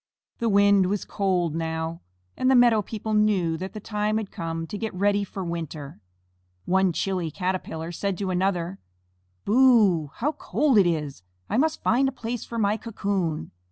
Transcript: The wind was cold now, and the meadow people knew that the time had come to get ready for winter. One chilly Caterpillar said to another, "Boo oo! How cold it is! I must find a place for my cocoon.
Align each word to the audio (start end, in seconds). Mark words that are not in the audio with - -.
The 0.39 0.49
wind 0.49 0.87
was 0.87 1.05
cold 1.05 1.53
now, 1.53 2.01
and 2.35 2.49
the 2.49 2.55
meadow 2.55 2.81
people 2.81 3.13
knew 3.13 3.55
that 3.57 3.73
the 3.73 3.79
time 3.79 4.17
had 4.17 4.31
come 4.31 4.65
to 4.65 4.77
get 4.79 4.91
ready 4.95 5.23
for 5.23 5.45
winter. 5.45 6.01
One 6.65 6.91
chilly 6.91 7.29
Caterpillar 7.29 7.91
said 7.91 8.17
to 8.17 8.31
another, 8.31 8.79
"Boo 9.45 9.53
oo! 10.05 10.11
How 10.15 10.31
cold 10.31 10.79
it 10.79 10.87
is! 10.87 11.21
I 11.51 11.57
must 11.57 11.83
find 11.83 12.09
a 12.09 12.11
place 12.11 12.43
for 12.43 12.57
my 12.57 12.77
cocoon. 12.77 13.51